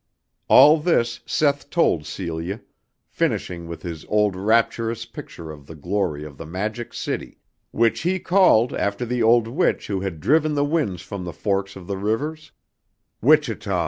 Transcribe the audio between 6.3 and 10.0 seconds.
the Magic City, which he called after the old witch who